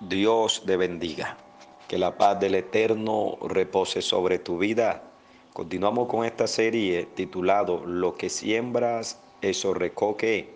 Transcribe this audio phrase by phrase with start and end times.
[0.00, 1.36] Dios te bendiga.
[1.86, 5.04] Que la paz del Eterno repose sobre tu vida.
[5.52, 10.50] Continuamos con esta serie titulado Lo que siembras, eso recoque,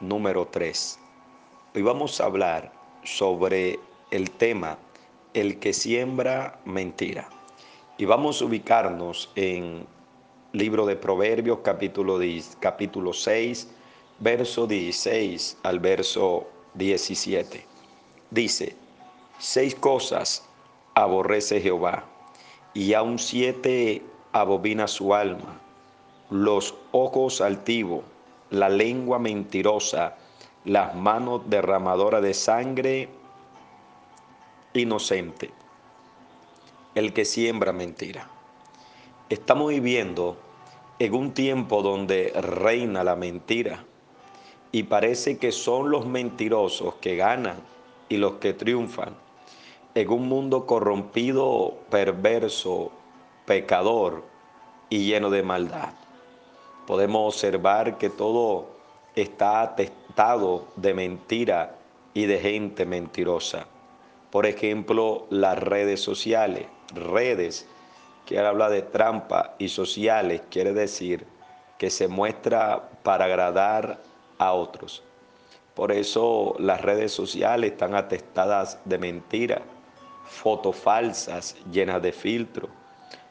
[0.00, 0.98] número 3.
[1.76, 2.72] Hoy vamos a hablar
[3.04, 3.78] sobre
[4.10, 4.76] el tema
[5.34, 7.28] El que siembra mentira.
[7.96, 9.86] Y vamos a ubicarnos en
[10.52, 13.68] libro de Proverbios capítulo, 10, capítulo 6,
[14.18, 17.69] verso 16 al verso 17.
[18.30, 18.76] Dice,
[19.38, 20.46] seis cosas
[20.94, 22.04] aborrece Jehová,
[22.74, 25.60] y aun siete abobina su alma,
[26.30, 28.04] los ojos altivos,
[28.50, 30.16] la lengua mentirosa,
[30.64, 33.08] las manos derramadoras de sangre
[34.74, 35.50] inocente,
[36.94, 38.28] el que siembra mentira.
[39.28, 40.36] Estamos viviendo
[41.00, 43.84] en un tiempo donde reina la mentira
[44.70, 47.56] y parece que son los mentirosos que ganan
[48.10, 49.14] y los que triunfan
[49.94, 52.92] en un mundo corrompido, perverso,
[53.46, 54.24] pecador
[54.90, 55.94] y lleno de maldad.
[56.86, 58.66] Podemos observar que todo
[59.14, 61.76] está atestado de mentira
[62.12, 63.66] y de gente mentirosa.
[64.30, 67.68] Por ejemplo, las redes sociales, redes
[68.26, 71.26] que habla de trampa y sociales, quiere decir
[71.78, 74.02] que se muestra para agradar
[74.38, 75.02] a otros.
[75.80, 79.62] Por eso las redes sociales están atestadas de mentira,
[80.26, 82.68] fotos falsas llenas de filtro,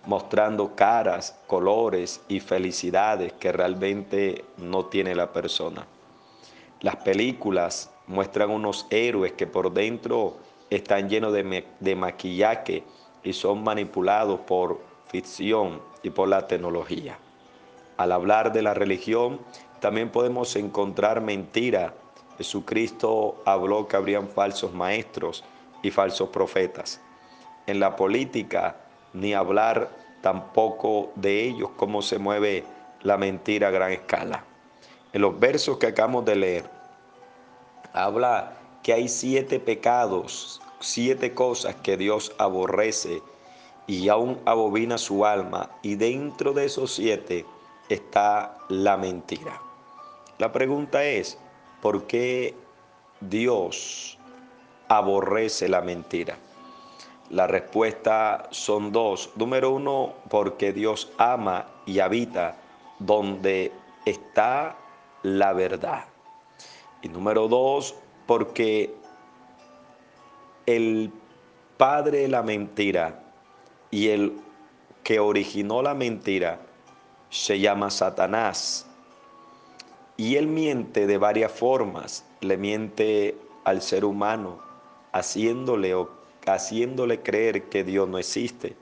[0.08, 5.86] mostrando caras, colores y felicidades que realmente no tiene la persona.
[6.81, 10.38] Las películas muestran unos héroes que por dentro
[10.72, 12.83] están llenos de, de maquillaje
[13.23, 17.20] y son manipulados por ficción y por la tecnología.
[17.97, 19.39] Al hablar de la religión,
[19.80, 21.94] también podemos encontrar mentira.
[22.39, 25.43] Jesucristo habló que habrían falsos maestros
[25.83, 27.01] y falsos profetas.
[27.67, 28.77] En la política,
[29.11, 29.89] ni hablar
[30.21, 32.64] tampoco de ellos, cómo se mueve
[33.02, 34.45] la mentira a gran escala.
[35.11, 36.69] En los versos que acabamos de leer,
[37.91, 38.53] habla
[38.83, 43.21] que hay siete pecados, siete cosas que Dios aborrece
[43.85, 47.45] y aún abobina su alma, y dentro de esos siete
[47.89, 49.61] está la mentira.
[50.37, 51.37] La pregunta es,
[51.81, 52.55] ¿por qué
[53.21, 54.17] Dios
[54.87, 56.37] aborrece la mentira?
[57.29, 59.29] La respuesta son dos.
[59.35, 62.55] Número uno, porque Dios ama y habita
[62.97, 63.71] donde
[64.05, 64.75] está
[65.21, 66.05] la verdad.
[67.01, 68.95] Y número dos, porque
[70.65, 71.11] el
[71.77, 73.23] padre de la mentira
[73.91, 74.39] y el
[75.03, 76.59] que originó la mentira
[77.29, 78.89] se llama Satanás.
[80.19, 82.25] Y él miente de varias formas.
[82.41, 84.59] Le miente al ser humano,
[85.13, 85.95] haciéndole,
[86.45, 88.75] haciéndole creer que Dios no existe.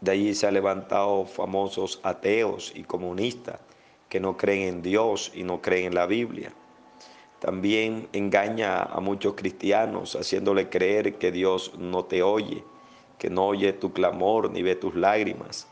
[0.00, 3.60] De allí se han levantado famosos ateos y comunistas
[4.08, 6.52] que no creen en Dios y no creen en la Biblia.
[7.38, 12.64] También engaña a muchos cristianos haciéndole creer que Dios no te oye,
[13.20, 15.68] que no oye tu clamor ni ve tus lágrimas.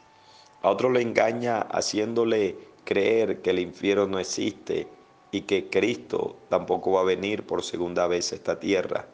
[0.62, 4.86] A otro le engaña haciéndole creer que el infierno no existe
[5.30, 9.06] y que Cristo tampoco va a venir por segunda vez a esta tierra.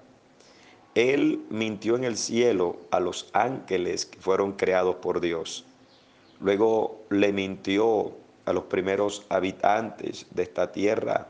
[0.95, 5.67] Él mintió en el cielo a los ángeles que fueron creados por Dios.
[6.41, 8.13] Luego le mintió
[8.47, 11.27] a los primeros habitantes de esta tierra,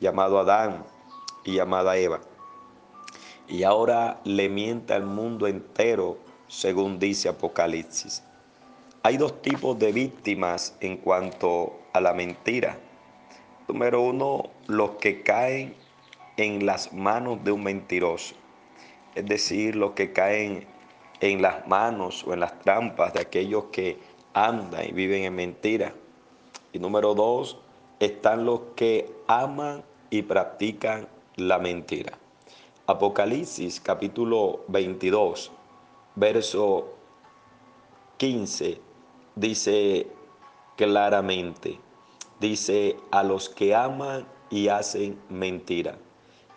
[0.00, 0.84] llamado Adán
[1.44, 2.20] y llamada Eva.
[3.48, 8.22] Y ahora le miente al mundo entero, según dice Apocalipsis.
[9.02, 12.78] Hay dos tipos de víctimas en cuanto a la mentira.
[13.68, 15.74] Número uno, los que caen
[16.38, 18.34] en las manos de un mentiroso.
[19.14, 20.66] Es decir, los que caen
[21.20, 23.98] en las manos o en las trampas de aquellos que
[24.32, 25.92] andan y viven en mentira.
[26.72, 27.58] Y número dos,
[28.00, 31.06] están los que aman y practican
[31.36, 32.12] la mentira.
[32.86, 35.52] Apocalipsis capítulo 22,
[36.14, 36.94] verso
[38.16, 38.80] 15,
[39.34, 40.06] dice
[40.76, 41.78] claramente,
[42.40, 45.96] dice a los que aman y hacen mentira.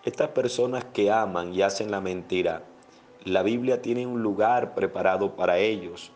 [0.03, 2.63] Estas personas que aman y hacen la mentira,
[3.23, 6.11] la Biblia tiene un lugar preparado para ellos.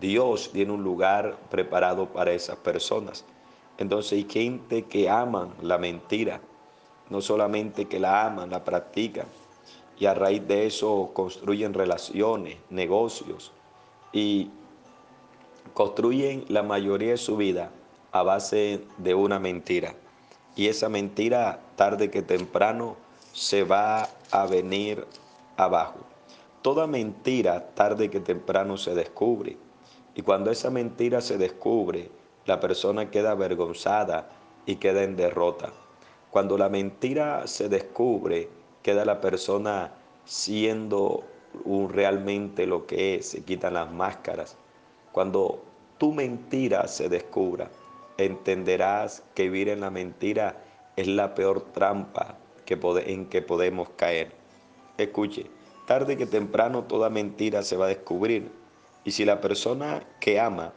[0.00, 3.24] Dios tiene un lugar preparado para esas personas.
[3.78, 6.40] Entonces hay gente que aman la mentira,
[7.10, 9.26] no solamente que la aman, la practican.
[9.98, 13.52] Y a raíz de eso construyen relaciones, negocios
[14.12, 14.50] y
[15.74, 17.70] construyen la mayoría de su vida
[18.18, 19.94] a base de una mentira.
[20.54, 22.96] Y esa mentira, tarde que temprano,
[23.32, 25.06] se va a venir
[25.56, 26.00] abajo.
[26.62, 29.56] toda mentira tarde que temprano se descubre.
[30.16, 32.10] Y cuando esa mentira se descubre,
[32.44, 34.30] la persona queda avergonzada
[34.66, 35.72] y queda en derrota.
[36.30, 38.48] Cuando la mentira se descubre,
[38.82, 39.92] queda la persona
[40.24, 41.22] siendo
[41.90, 44.56] realmente lo que es, se quitan las máscaras.
[45.12, 45.62] Cuando
[45.98, 47.70] tu mentira se descubra,
[48.18, 50.62] entenderás que vivir en la mentira
[50.96, 54.32] es la peor trampa que en que podemos caer.
[54.98, 55.46] Escuche,
[55.86, 58.50] tarde que temprano toda mentira se va a descubrir.
[59.04, 60.72] Y si la persona que ama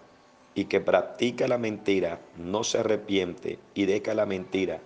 [0.54, 4.82] y que practica la mentira no se arrepiente y deja la mentira,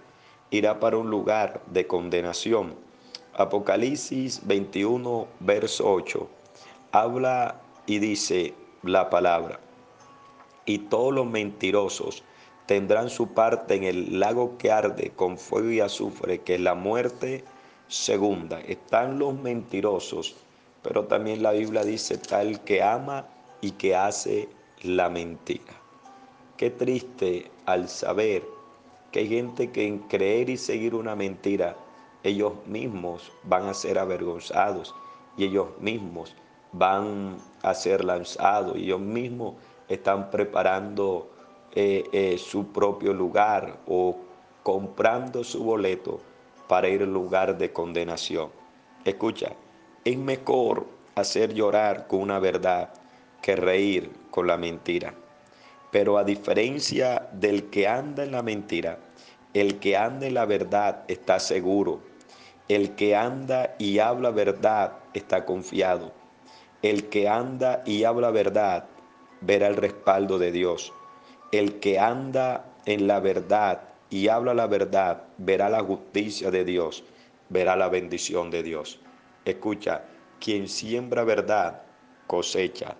[0.51, 2.75] irá para un lugar de condenación.
[3.33, 6.29] Apocalipsis 21, verso 8,
[6.91, 8.53] habla y dice
[8.83, 9.59] la palabra,
[10.65, 12.23] y todos los mentirosos
[12.65, 16.75] tendrán su parte en el lago que arde con fuego y azufre, que es la
[16.75, 17.43] muerte
[17.87, 18.59] segunda.
[18.61, 20.35] Están los mentirosos,
[20.81, 23.27] pero también la Biblia dice tal que ama
[23.61, 24.49] y que hace
[24.83, 25.73] la mentira.
[26.57, 28.43] Qué triste al saber
[29.11, 31.75] que hay gente que en creer y seguir una mentira,
[32.23, 34.95] ellos mismos van a ser avergonzados
[35.37, 36.35] y ellos mismos
[36.71, 39.55] van a ser lanzados y ellos mismos
[39.87, 41.32] están preparando
[41.75, 44.15] eh, eh, su propio lugar o
[44.61, 46.19] comprando su boleto
[46.67, 48.49] para ir al lugar de condenación.
[49.03, 49.53] Escucha,
[50.05, 50.85] es mejor
[51.15, 52.93] hacer llorar con una verdad
[53.41, 55.13] que reír con la mentira.
[55.91, 58.99] Pero a diferencia del que anda en la mentira,
[59.53, 62.01] el que anda en la verdad está seguro.
[62.69, 66.11] El que anda y habla verdad está confiado.
[66.81, 68.85] El que anda y habla verdad
[69.41, 70.93] verá el respaldo de Dios.
[71.53, 77.03] El que anda en la verdad y habla la verdad, verá la justicia de Dios,
[77.49, 78.99] verá la bendición de Dios.
[79.45, 80.03] Escucha,
[80.39, 81.83] quien siembra verdad,
[82.25, 82.95] cosecha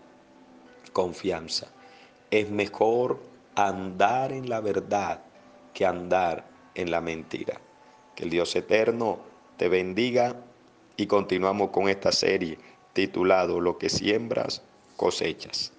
[0.94, 1.68] confianza.
[2.30, 3.20] Es mejor
[3.56, 5.22] andar en la verdad
[5.74, 6.46] que andar
[6.76, 7.60] en la mentira.
[8.16, 9.18] Que el Dios eterno
[9.58, 10.36] te bendiga
[10.96, 12.60] y continuamos con esta serie
[12.94, 14.62] titulado Lo que siembras,
[14.96, 15.74] cosechas.